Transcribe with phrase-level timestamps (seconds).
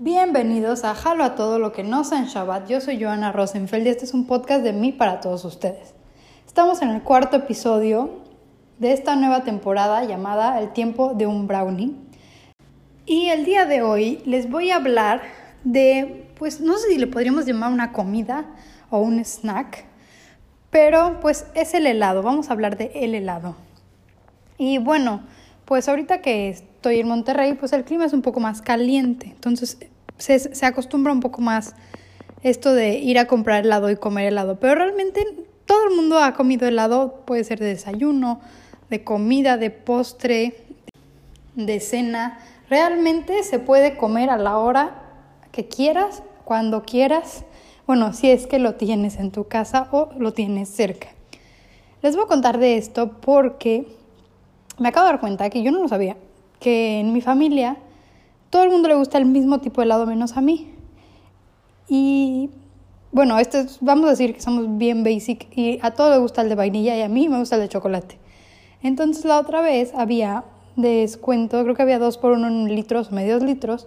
[0.00, 2.68] Bienvenidos a Jalo a todo lo que no sea en Shabbat.
[2.68, 5.92] Yo soy Joana Rosenfeld y este es un podcast de mí para todos ustedes.
[6.46, 8.20] Estamos en el cuarto episodio
[8.78, 11.96] de esta nueva temporada llamada El tiempo de un brownie.
[13.06, 15.20] Y el día de hoy les voy a hablar
[15.64, 18.46] de, pues no sé si le podríamos llamar una comida
[18.90, 19.84] o un snack,
[20.70, 22.22] pero pues es el helado.
[22.22, 23.56] Vamos a hablar de el helado.
[24.58, 25.22] Y bueno,
[25.68, 29.76] pues ahorita que estoy en Monterrey, pues el clima es un poco más caliente, entonces
[30.16, 31.74] se, se acostumbra un poco más
[32.42, 35.26] esto de ir a comprar helado y comer helado, pero realmente
[35.66, 38.40] todo el mundo ha comido helado, puede ser de desayuno,
[38.88, 40.54] de comida, de postre,
[41.54, 42.38] de cena.
[42.70, 45.02] Realmente se puede comer a la hora
[45.52, 47.44] que quieras, cuando quieras.
[47.86, 51.08] Bueno, si es que lo tienes en tu casa o lo tienes cerca.
[52.00, 53.97] Les voy a contar de esto porque
[54.78, 56.16] me acabo de dar cuenta que yo no lo sabía,
[56.60, 57.76] que en mi familia
[58.50, 60.72] todo el mundo le gusta el mismo tipo de helado menos a mí.
[61.88, 62.50] Y
[63.12, 66.48] bueno, este vamos a decir que somos bien basic y a todos le gusta el
[66.48, 68.18] de vainilla y a mí me gusta el de chocolate.
[68.82, 70.44] Entonces la otra vez había
[70.76, 73.86] descuento, creo que había dos por uno en litros, medios litros,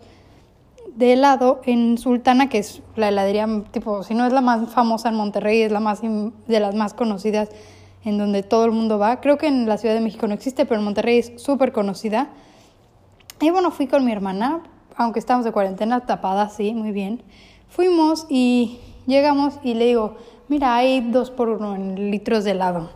[0.96, 5.08] de helado en Sultana, que es la heladería, tipo, si no es la más famosa
[5.08, 7.50] en Monterrey, es la más de las más conocidas
[8.04, 9.22] en donde todo el mundo va.
[9.22, 12.30] Creo que en la Ciudad de México no existe, pero en Monterrey es súper conocida.
[13.40, 14.62] Y bueno, fui con mi hermana,
[14.96, 17.24] aunque estamos de cuarentena tapada, sí, muy bien.
[17.70, 20.16] Fuimos y llegamos y le digo,
[20.48, 22.92] mira, hay dos por uno en litros de helado,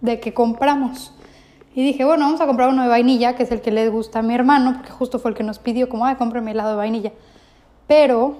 [0.00, 1.14] de que compramos.
[1.74, 4.18] Y dije, bueno, vamos a comprar uno de vainilla, que es el que le gusta
[4.18, 6.76] a mi hermano, porque justo fue el que nos pidió, como, ay, cómprame helado de
[6.76, 7.12] vainilla.
[7.86, 8.36] Pero,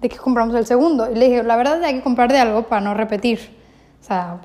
[0.00, 1.10] ¿de qué compramos el segundo?
[1.10, 3.38] Y le dije, la verdad hay que comprar de algo para no repetir.
[4.00, 4.40] O sea,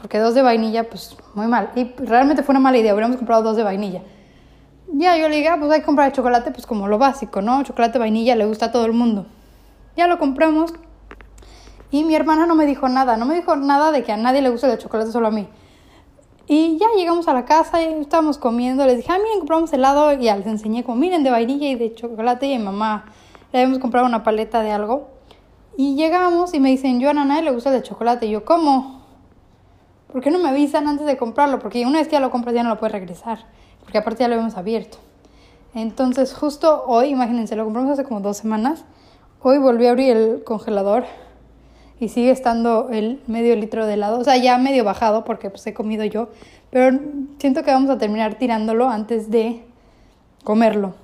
[0.00, 1.70] porque dos de vainilla, pues muy mal.
[1.74, 4.02] Y realmente fue una mala idea, hubiéramos comprado dos de vainilla.
[4.92, 7.42] Ya yo le dije, ah, pues hay que comprar el chocolate, pues como lo básico,
[7.42, 7.62] ¿no?
[7.62, 9.26] Chocolate vainilla le gusta a todo el mundo.
[9.96, 10.72] Ya lo compramos
[11.90, 14.42] y mi hermana no me dijo nada, no me dijo nada de que a nadie
[14.42, 15.48] le gusta el chocolate, solo a mí.
[16.46, 20.12] Y ya llegamos a la casa y estábamos comiendo, les dije, ah, miren, compramos helado
[20.12, 23.04] y ya les enseñé como, miren, de vainilla y de chocolate y a mi mamá
[23.52, 25.08] le habíamos comprado una paleta de algo.
[25.76, 28.26] Y llegamos y me dicen, yo a nadie le gusta el chocolate.
[28.26, 28.97] Y yo, ¿cómo?
[30.12, 31.58] ¿Por qué no me avisan antes de comprarlo?
[31.58, 33.38] Porque una vez que ya lo compras ya no lo puedes regresar,
[33.80, 34.98] porque aparte ya lo hemos abierto.
[35.74, 38.84] Entonces justo hoy, imagínense, lo compramos hace como dos semanas,
[39.42, 41.04] hoy volví a abrir el congelador
[42.00, 45.66] y sigue estando el medio litro de helado, o sea, ya medio bajado porque pues
[45.66, 46.30] he comido yo,
[46.70, 46.98] pero
[47.38, 49.62] siento que vamos a terminar tirándolo antes de
[50.44, 50.94] comerlo.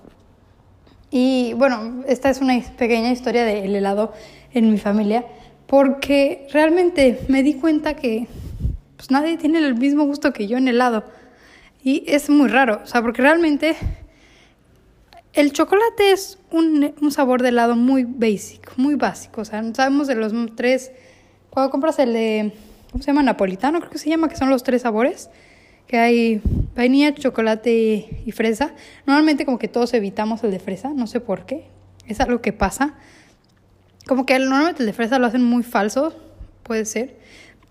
[1.11, 4.13] Y bueno, esta es una pequeña historia del helado
[4.53, 5.25] en mi familia,
[5.67, 8.27] porque realmente me di cuenta que
[8.97, 11.05] pues nadie tiene el mismo gusto que yo en helado.
[11.83, 13.77] Y es muy raro, o sea, porque realmente
[15.35, 19.41] el chocolate es un, un, sabor de helado muy basic, muy básico.
[19.41, 20.93] O sea, sabemos de los tres.
[21.51, 22.53] Cuando compras el de.
[22.93, 23.25] ¿Cómo se llama?
[23.25, 25.29] Napolitano, creo que se llama, que son los tres sabores.
[25.89, 26.41] Que hay
[26.77, 28.75] vainilla, chocolate y fresa.
[29.07, 31.67] Normalmente, como que todos evitamos el de fresa, no sé por qué.
[32.07, 32.95] Es algo que pasa.
[34.07, 36.15] Como que normalmente el de fresa lo hacen muy falso,
[36.63, 37.17] puede ser.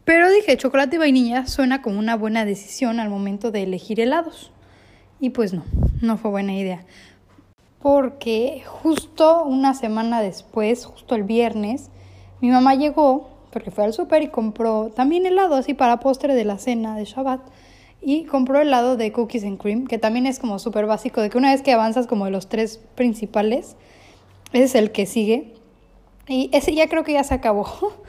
[0.05, 4.51] Pero dije, chocolate y vainilla suena como una buena decisión al momento de elegir helados.
[5.19, 5.63] Y pues no,
[6.01, 6.83] no fue buena idea.
[7.81, 11.89] Porque justo una semana después, justo el viernes,
[12.41, 16.43] mi mamá llegó, porque fue al súper y compró también helado así para postre de
[16.43, 17.41] la cena de Shabbat.
[18.01, 21.37] Y compró helado de cookies and cream, que también es como súper básico, de que
[21.37, 23.77] una vez que avanzas como de los tres principales,
[24.51, 25.53] ese es el que sigue.
[26.27, 27.65] Y ese ya creo que ya se acabó.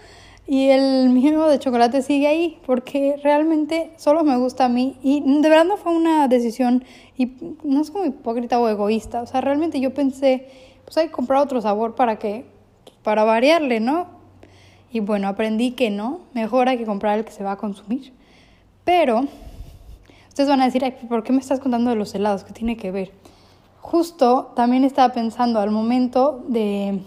[0.46, 5.20] Y el mío de chocolate sigue ahí porque realmente solo me gusta a mí y
[5.20, 6.84] de verdad no fue una decisión
[7.16, 7.32] y
[7.62, 10.48] no es como hipócrita o egoísta, o sea, realmente yo pensé,
[10.84, 12.44] pues hay que comprar otro sabor para que
[13.02, 14.06] para variarle, ¿no?
[14.92, 18.12] Y bueno, aprendí que no, mejor hay que comprar el que se va a consumir.
[18.84, 19.24] Pero
[20.28, 22.44] ustedes van a decir, ¿por qué me estás contando de los helados?
[22.44, 23.12] ¿Qué tiene que ver?
[23.80, 27.00] Justo también estaba pensando al momento de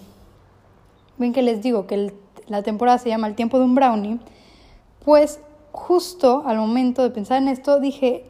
[1.18, 2.14] ven que les digo que el
[2.48, 4.20] la temporada se llama El tiempo de un brownie,
[5.04, 5.40] pues
[5.72, 8.26] justo al momento de pensar en esto dije,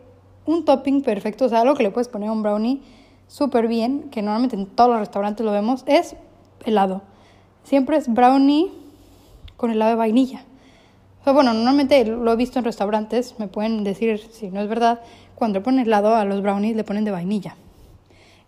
[0.45, 2.81] un topping perfecto, o sea, algo que le puedes poner a un brownie
[3.27, 6.15] súper bien, que normalmente en todos los restaurantes lo vemos, es
[6.65, 7.01] helado.
[7.63, 8.71] Siempre es brownie
[9.57, 10.43] con helado de vainilla.
[11.21, 14.69] O sea, bueno, normalmente lo he visto en restaurantes, me pueden decir si no es
[14.69, 15.01] verdad,
[15.35, 17.55] cuando le ponen helado a los brownies le ponen de vainilla.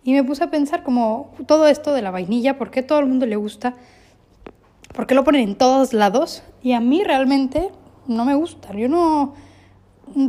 [0.04, 3.06] Y me puse a pensar como todo esto de la vainilla, ¿por qué todo el
[3.06, 3.76] mundo le gusta?
[5.00, 7.70] Porque lo ponen en todos lados y a mí realmente
[8.06, 8.74] no me gusta.
[8.74, 9.34] Yo no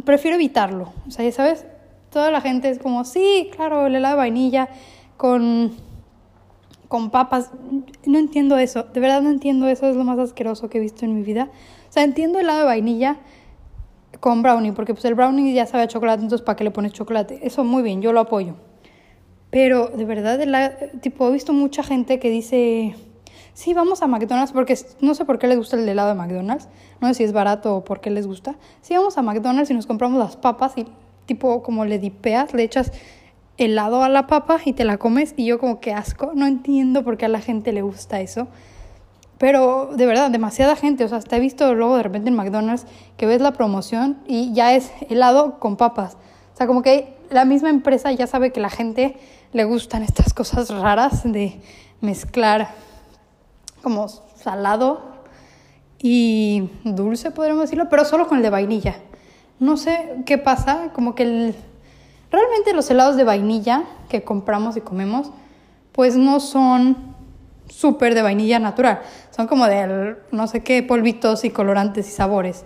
[0.05, 0.93] prefiero evitarlo.
[1.09, 1.67] O sea, ya sabes,
[2.09, 4.69] toda la gente es como, sí, claro, el helado de vainilla
[5.17, 5.73] con
[6.87, 7.51] con papas.
[8.07, 11.05] No entiendo eso, de verdad no entiendo eso, es lo más asqueroso que he visto
[11.05, 11.49] en mi vida.
[11.89, 13.17] O sea, entiendo el helado de vainilla
[14.21, 16.93] con brownie, porque pues el brownie ya sabe a chocolate, entonces ¿para qué le pones
[16.93, 17.41] chocolate?
[17.43, 18.55] Eso muy bien, yo lo apoyo.
[19.51, 20.39] Pero de verdad,
[21.01, 22.95] tipo, he visto mucha gente que dice,
[23.55, 26.69] sí, vamos a McDonald's, porque no sé por qué les gusta el helado de McDonald's,
[27.00, 28.56] no sé si es barato o por qué les gusta.
[28.82, 30.87] Sí, vamos a McDonald's y nos compramos las papas y
[31.26, 32.93] tipo como le dipeas, le echas
[33.56, 37.05] helado a la papa y te la comes y yo como que asco, no entiendo
[37.05, 38.49] por qué a la gente le gusta eso.
[39.38, 42.87] Pero de verdad, demasiada gente, o sea, hasta he visto luego de repente en McDonald's
[43.17, 46.17] que ves la promoción y ya es helado con papas.
[46.52, 49.17] O sea, como que la misma empresa ya sabe que la gente
[49.52, 51.61] le gustan estas cosas raras de
[52.00, 52.69] mezclar
[53.82, 55.00] como salado
[55.99, 58.97] y dulce, podríamos decirlo, pero solo con el de vainilla.
[59.59, 61.55] No sé qué pasa, como que el...
[62.31, 65.31] realmente los helados de vainilla que compramos y comemos,
[65.93, 67.15] pues no son
[67.69, 69.00] súper de vainilla natural.
[69.31, 72.65] Son como de no sé qué polvitos y colorantes y sabores.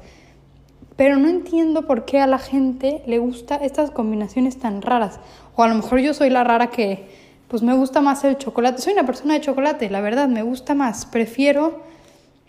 [0.97, 5.19] Pero no entiendo por qué a la gente le gusta estas combinaciones tan raras.
[5.57, 7.24] O a lo mejor yo soy la rara que
[7.55, 8.83] pues me gusta más el chocolate.
[8.83, 11.07] Soy una persona de chocolate, la verdad, me gusta más.
[11.07, 11.85] Prefiero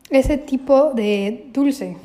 [0.09, 1.95] ese tipo de dulce.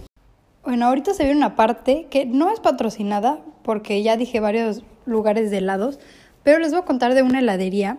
[0.65, 5.51] Bueno, ahorita se viene una parte que no es patrocinada porque ya dije varios lugares
[5.51, 5.99] de helados,
[6.43, 7.97] pero les voy a contar de una heladería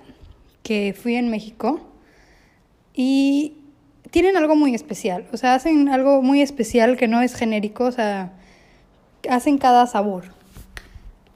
[0.62, 1.81] que fui en México
[2.94, 3.56] y
[4.12, 7.92] tienen algo muy especial, o sea, hacen algo muy especial que no es genérico, o
[7.92, 8.33] sea,
[9.27, 10.25] hacen cada sabor.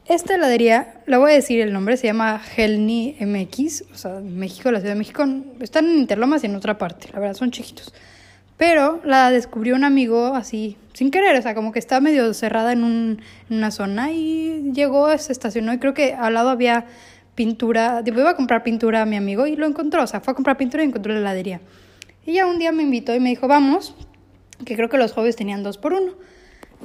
[0.07, 4.69] Esta heladería, le voy a decir el nombre, se llama Helni MX, o sea, México,
[4.71, 5.25] la Ciudad de México,
[5.61, 7.91] están en Interlomas y en otra parte, la verdad, son chiquitos.
[8.55, 12.71] Pero la descubrió un amigo así, sin querer, o sea, como que estaba medio cerrada
[12.71, 13.19] en, un,
[13.49, 16.85] en una zona y llegó, se estacionó y creo que al lado había
[17.33, 20.33] pintura, tipo iba a comprar pintura a mi amigo y lo encontró, o sea, fue
[20.33, 21.61] a comprar pintura y encontró la heladería.
[22.27, 23.95] Y ya un día me invitó y me dijo, vamos,
[24.65, 26.13] que creo que los jóvenes tenían dos por uno.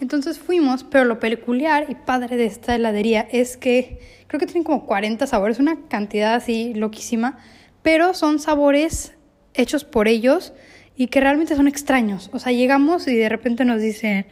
[0.01, 4.65] Entonces fuimos, pero lo peculiar y padre de esta heladería es que creo que tienen
[4.65, 7.39] como 40 sabores, una cantidad así loquísima,
[7.83, 9.15] pero son sabores
[9.55, 10.53] hechos por ellos
[10.97, 12.31] y que realmente son extraños.
[12.33, 14.27] O sea, llegamos y de repente nos dicen,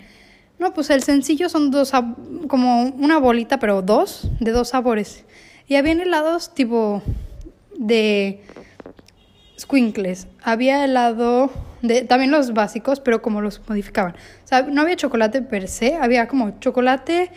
[0.58, 1.92] no, pues el sencillo son dos,
[2.48, 5.24] como una bolita, pero dos, de dos sabores.
[5.66, 7.02] Y habían helados tipo
[7.78, 8.42] de
[9.58, 10.28] squinkles.
[10.42, 11.50] Había helado
[11.82, 14.12] de también los básicos, pero como los modificaban.
[14.12, 17.30] O sea, no había chocolate per se, había como chocolate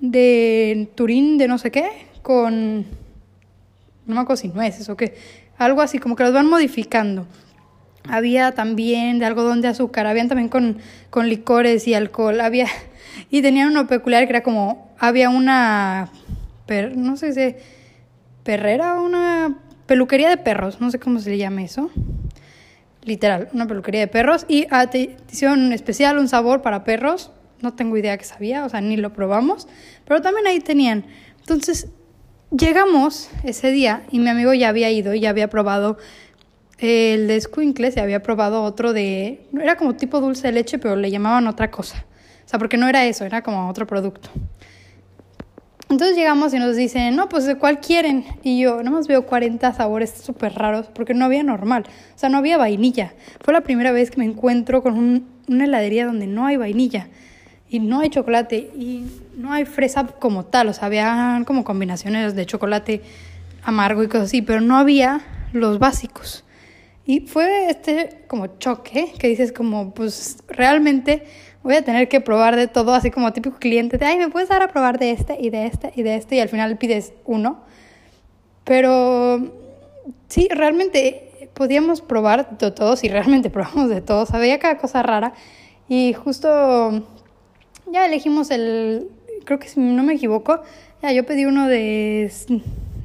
[0.00, 1.88] de Turín de no sé qué
[2.22, 2.86] con
[4.06, 5.14] no me acuerdo si nueces o qué,
[5.58, 7.26] algo así como que los van modificando.
[8.08, 10.78] Había también de algodón de azúcar, habían también con,
[11.10, 12.66] con licores y alcohol, había
[13.30, 16.10] y tenían uno peculiar que era como había una
[16.96, 17.56] no sé si
[18.42, 19.56] perrera, una
[19.88, 21.90] peluquería de perros, no sé cómo se le llama eso.
[23.02, 24.44] Literal, una peluquería de perros.
[24.46, 24.88] Y ah,
[25.32, 27.32] hicieron un especial, un sabor para perros.
[27.62, 29.66] No tengo idea que sabía, o sea, ni lo probamos.
[30.04, 31.06] Pero también ahí tenían.
[31.40, 31.88] Entonces,
[32.56, 35.96] llegamos ese día y mi amigo ya había ido y ya había probado
[36.78, 39.40] el de Squinkles y había probado otro de.
[39.58, 42.04] Era como tipo dulce de leche, pero le llamaban otra cosa.
[42.44, 44.28] O sea, porque no era eso, era como otro producto.
[45.90, 48.24] Entonces llegamos y nos dicen, no, pues de cuál quieren.
[48.42, 51.84] Y yo, nomás veo 40 sabores súper raros porque no había normal.
[52.14, 53.14] O sea, no había vainilla.
[53.40, 57.08] Fue la primera vez que me encuentro con una heladería donde no hay vainilla.
[57.70, 58.70] Y no hay chocolate.
[58.76, 60.68] Y no hay fresa como tal.
[60.68, 63.00] O sea, había como combinaciones de chocolate
[63.62, 64.42] amargo y cosas así.
[64.42, 65.22] Pero no había
[65.54, 66.44] los básicos.
[67.06, 71.24] Y fue este como choque que dices como, pues realmente
[71.62, 74.48] voy a tener que probar de todo, así como típico cliente de, ay, ¿me puedes
[74.48, 76.36] dar a probar de este y de este y de este?
[76.36, 77.58] Y al final pides uno.
[78.64, 79.52] Pero
[80.28, 84.32] sí, realmente podíamos probar de todos y realmente probamos de todos.
[84.32, 85.32] Había cada cosa rara
[85.88, 87.06] y justo
[87.90, 89.08] ya elegimos el,
[89.44, 90.60] creo que si no me equivoco,
[91.02, 92.30] ya yo pedí uno de,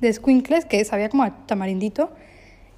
[0.01, 2.11] de squinkles que sabía como a tamarindito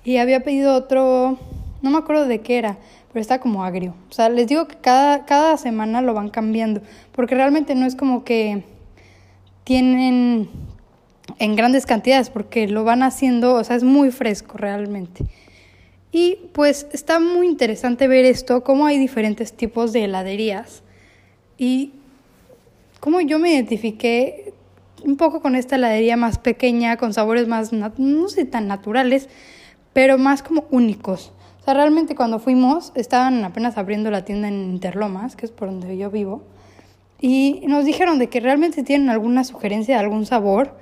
[0.03, 1.37] y había pedido otro,
[1.81, 2.77] no me acuerdo de qué era,
[3.15, 3.95] pero está como agrio.
[4.09, 6.81] O sea, les digo que cada, cada semana lo van cambiando,
[7.13, 8.65] porque realmente no es como que
[9.63, 10.49] tienen
[11.39, 15.23] en grandes cantidades, porque lo van haciendo, o sea, es muy fresco realmente.
[16.11, 20.83] Y pues está muy interesante ver esto, cómo hay diferentes tipos de heladerías
[21.57, 21.93] y
[22.99, 24.51] cómo yo me identifiqué
[25.05, 29.29] un poco con esta heladería más pequeña, con sabores más, no sé, tan naturales,
[29.93, 31.31] pero más como únicos.
[31.65, 35.67] O sea, realmente cuando fuimos, estaban apenas abriendo la tienda en Interlomas, que es por
[35.67, 36.43] donde yo vivo,
[37.19, 40.77] y nos dijeron de que realmente tienen alguna sugerencia de algún sabor,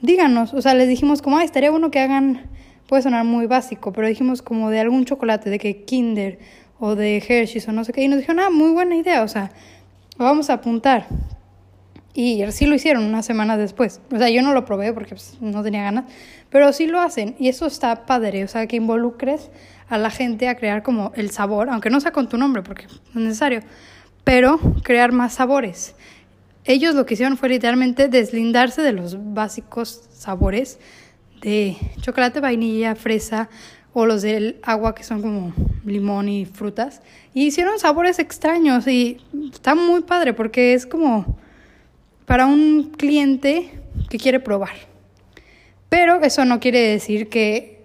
[0.00, 0.54] díganos.
[0.54, 2.48] O sea, les dijimos como, ay, estaría bueno que hagan
[2.86, 6.38] puede sonar muy básico, pero dijimos como de algún chocolate, de que Kinder
[6.78, 9.28] o de Hershey's o no sé qué, y nos dijeron, ah, muy buena idea, o
[9.28, 9.50] sea,
[10.16, 11.06] vamos a apuntar.
[12.14, 14.00] Y sí lo hicieron una semana después.
[14.12, 16.04] O sea, yo no lo probé porque pues, no tenía ganas,
[16.48, 19.50] pero sí lo hacen y eso está padre, o sea, que involucres
[19.88, 22.86] a la gente a crear como el sabor, aunque no sea con tu nombre porque
[23.12, 23.60] no es necesario,
[24.22, 25.96] pero crear más sabores.
[26.64, 30.78] Ellos lo que hicieron fue literalmente deslindarse de los básicos sabores
[31.42, 33.50] de chocolate, vainilla, fresa
[33.92, 35.52] o los del agua que son como
[35.84, 37.02] limón y frutas.
[37.34, 39.20] Y hicieron sabores extraños y
[39.52, 41.36] está muy padre porque es como
[42.26, 43.70] para un cliente
[44.08, 44.74] que quiere probar.
[45.88, 47.84] Pero eso no quiere decir que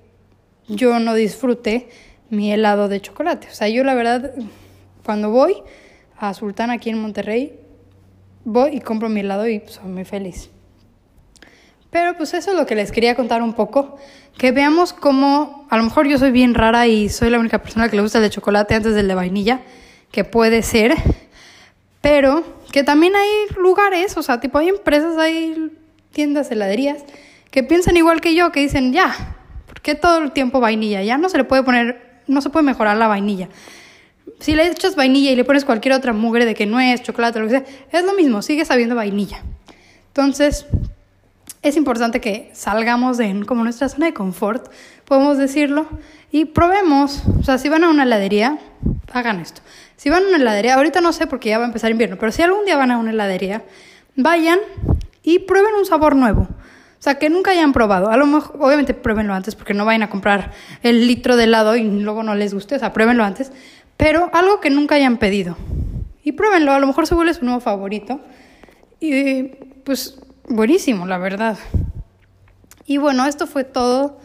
[0.67, 1.89] yo no disfrute
[2.29, 3.47] mi helado de chocolate.
[3.51, 4.33] O sea, yo la verdad,
[5.03, 5.55] cuando voy
[6.17, 7.59] a Sultán aquí en Monterrey,
[8.45, 10.49] voy y compro mi helado y soy muy feliz.
[11.89, 13.97] Pero pues eso es lo que les quería contar un poco,
[14.37, 17.89] que veamos cómo, a lo mejor yo soy bien rara y soy la única persona
[17.89, 19.61] que le gusta el de chocolate antes del de vainilla,
[20.11, 20.95] que puede ser,
[22.01, 25.71] pero que también hay lugares, o sea, tipo hay empresas, hay
[26.11, 27.03] tiendas, heladerías,
[27.51, 31.01] que piensan igual que yo, que dicen, ya, ¿por qué todo el tiempo vainilla?
[31.03, 33.49] Ya no se le puede poner, no se puede mejorar la vainilla
[34.39, 37.39] si le echas vainilla y le pones cualquier otra mugre de que no es chocolate
[37.39, 39.43] lo que sea, es lo mismo, sigue sabiendo vainilla.
[40.07, 40.65] Entonces,
[41.61, 44.71] es importante que salgamos de como nuestra zona de confort,
[45.05, 45.87] podemos decirlo,
[46.31, 47.23] y probemos.
[47.39, 48.59] O sea, si van a una heladería,
[49.11, 49.61] hagan esto.
[49.95, 52.31] Si van a una heladería, ahorita no sé porque ya va a empezar invierno, pero
[52.31, 53.63] si algún día van a una heladería,
[54.15, 54.59] vayan
[55.23, 56.43] y prueben un sabor nuevo.
[56.43, 58.09] O sea, que nunca hayan probado.
[58.09, 60.51] A lo mejor, obviamente, pruébenlo antes porque no vayan a comprar
[60.83, 62.75] el litro de helado y luego no les guste.
[62.75, 63.53] O sea, pruébenlo antes
[63.99, 65.57] pero algo que nunca hayan pedido.
[66.23, 68.21] Y pruébenlo, a lo mejor se vuelve su nuevo favorito.
[69.01, 69.43] Y
[69.83, 71.57] pues buenísimo, la verdad.
[72.85, 74.19] Y bueno, esto fue todo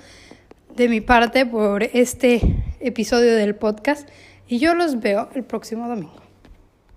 [0.74, 2.40] de mi parte por este
[2.80, 4.08] episodio del podcast
[4.48, 6.23] y yo los veo el próximo domingo.